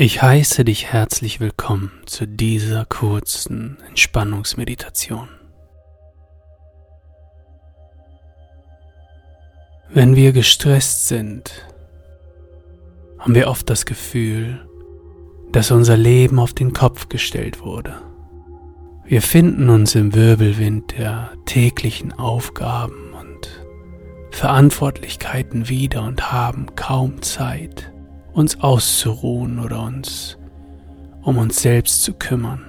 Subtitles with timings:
[0.00, 5.28] Ich heiße dich herzlich willkommen zu dieser kurzen Entspannungsmeditation.
[9.88, 11.66] Wenn wir gestresst sind,
[13.18, 14.64] haben wir oft das Gefühl,
[15.50, 18.00] dass unser Leben auf den Kopf gestellt wurde.
[19.04, 23.66] Wir finden uns im Wirbelwind der täglichen Aufgaben und
[24.30, 27.92] Verantwortlichkeiten wieder und haben kaum Zeit,
[28.38, 30.38] uns auszuruhen oder uns
[31.22, 32.64] um uns selbst zu kümmern.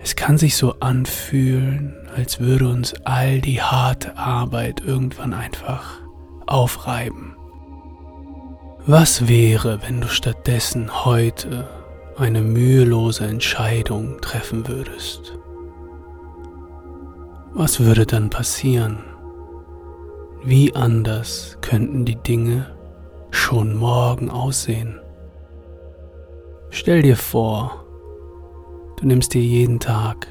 [0.00, 6.00] Es kann sich so anfühlen, als würde uns all die harte Arbeit irgendwann einfach
[6.46, 7.36] aufreiben.
[8.86, 11.68] Was wäre, wenn du stattdessen heute
[12.16, 15.38] eine mühelose Entscheidung treffen würdest?
[17.52, 19.04] Was würde dann passieren?
[20.42, 22.73] Wie anders könnten die Dinge
[23.34, 25.00] schon morgen aussehen.
[26.70, 27.84] Stell dir vor,
[28.96, 30.28] du nimmst dir jeden Tag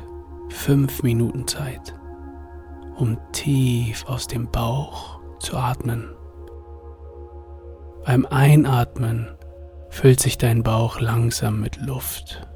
[0.50, 1.94] fünf Minuten Zeit,
[2.96, 6.10] um tief aus dem Bauch zu atmen.
[8.06, 9.28] Beim Einatmen
[9.90, 12.48] füllt sich dein Bauch langsam mit Luft.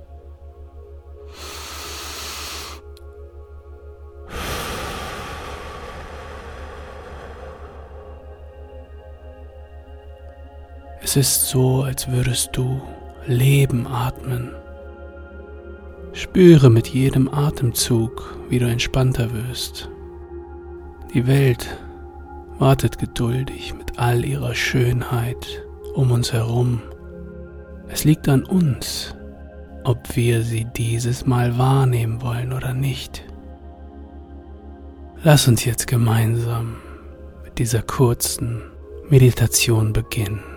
[11.08, 12.82] Es ist so, als würdest du
[13.28, 14.52] Leben atmen.
[16.12, 19.90] Spüre mit jedem Atemzug, wie du entspannter wirst.
[21.14, 21.78] Die Welt
[22.60, 25.64] wartet geduldig mit all ihrer Schönheit
[25.96, 26.82] um uns herum.
[27.88, 29.16] Es liegt an uns,
[29.86, 33.24] ob wir sie dieses Mal wahrnehmen wollen oder nicht.
[35.24, 36.76] Lass uns jetzt gemeinsam
[37.46, 38.62] mit dieser kurzen
[39.10, 40.57] Meditation beginnen.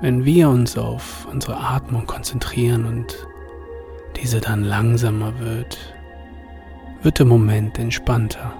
[0.00, 3.26] Wenn wir uns auf unsere Atmung konzentrieren und
[4.16, 5.76] diese dann langsamer wird,
[7.02, 8.54] wird der Moment entspannter.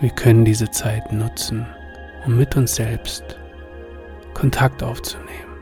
[0.00, 1.66] Wir können diese Zeit nutzen,
[2.24, 3.36] um mit uns selbst
[4.32, 5.58] Kontakt aufzunehmen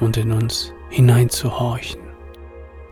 [0.00, 2.02] und in uns hineinzuhorchen.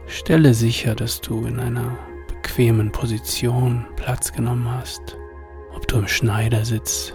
[0.07, 1.99] Stelle sicher, dass du in einer
[2.29, 5.17] bequemen Position Platz genommen hast,
[5.75, 7.13] ob du im Schneidersitz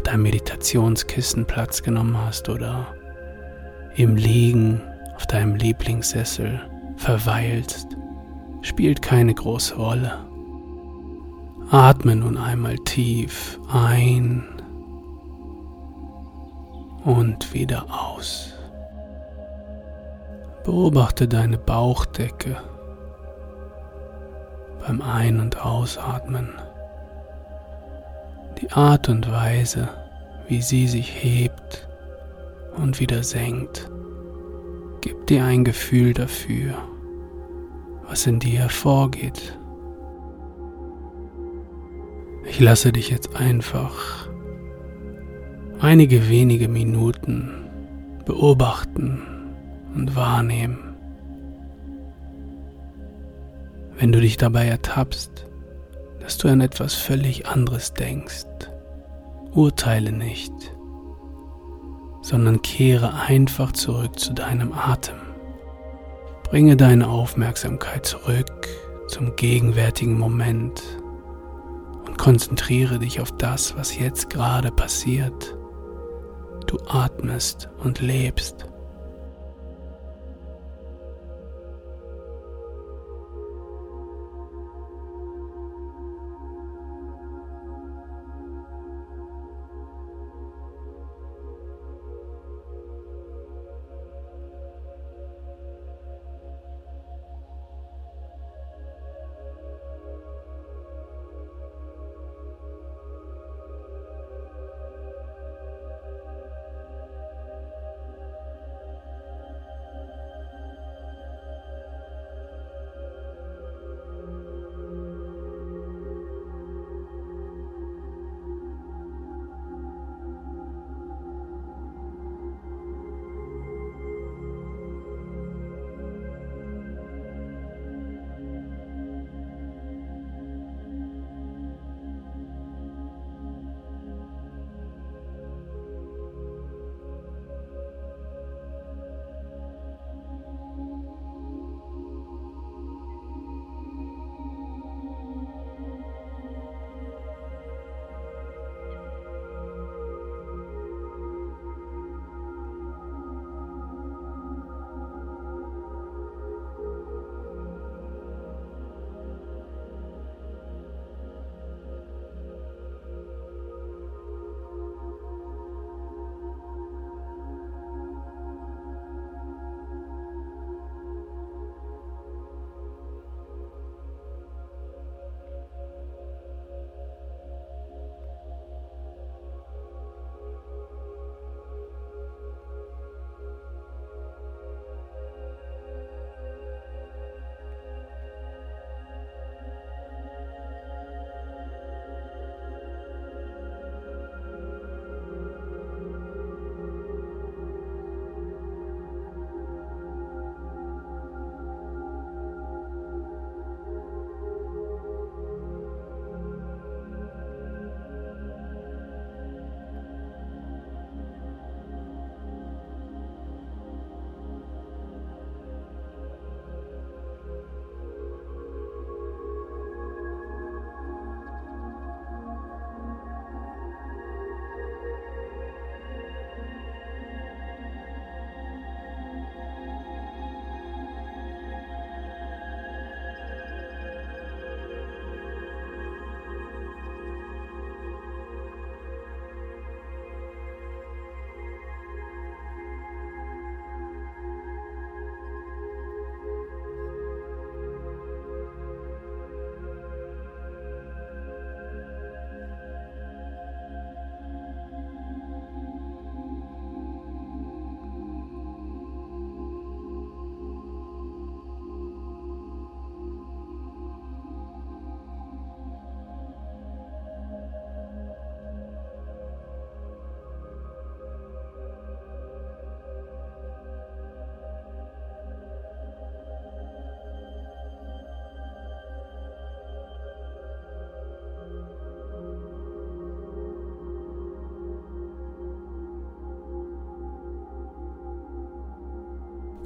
[0.00, 2.86] auf deinem Meditationskissen Platz genommen hast oder
[3.96, 4.80] im Liegen
[5.14, 6.58] auf deinem Lieblingssessel
[6.96, 7.98] verweilst,
[8.62, 10.24] spielt keine große Rolle.
[11.70, 14.42] Atme nun einmal tief ein
[17.04, 18.54] und wieder aus.
[20.64, 22.56] Beobachte deine Bauchdecke
[24.80, 26.48] beim Ein- und Ausatmen
[28.60, 29.88] die Art und Weise,
[30.48, 31.88] wie sie sich hebt
[32.76, 33.90] und wieder senkt,
[35.00, 36.74] gibt dir ein Gefühl dafür,
[38.08, 39.58] was in dir hervorgeht.
[42.44, 44.28] Ich lasse dich jetzt einfach
[45.80, 47.50] einige wenige Minuten
[48.26, 49.22] beobachten
[49.94, 50.78] und wahrnehmen.
[53.96, 55.49] Wenn du dich dabei ertappst,
[56.20, 58.46] dass du an etwas völlig anderes denkst.
[59.52, 60.52] Urteile nicht,
[62.22, 65.16] sondern kehre einfach zurück zu deinem Atem.
[66.44, 68.68] Bringe deine Aufmerksamkeit zurück
[69.08, 70.82] zum gegenwärtigen Moment
[72.06, 75.56] und konzentriere dich auf das, was jetzt gerade passiert.
[76.66, 78.69] Du atmest und lebst.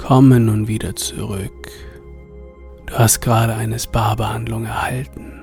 [0.06, 1.70] Komme nun wieder zurück.
[2.84, 5.42] Du hast gerade eine Spa-Behandlung erhalten,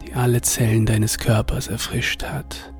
[0.00, 2.72] die alle Zellen deines Körpers erfrischt hat.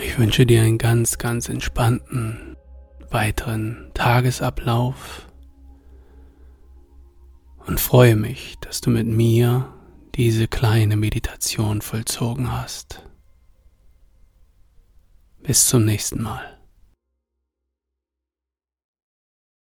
[0.00, 2.56] Ich wünsche dir einen ganz, ganz entspannten
[3.10, 5.26] weiteren Tagesablauf
[7.66, 9.74] und freue mich, dass du mit mir
[10.14, 13.02] diese kleine Meditation vollzogen hast.
[15.42, 16.57] Bis zum nächsten Mal.